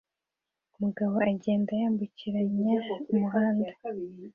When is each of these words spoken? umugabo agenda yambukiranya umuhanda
umugabo 0.75 1.15
agenda 1.31 1.71
yambukiranya 1.81 2.73
umuhanda 3.11 3.71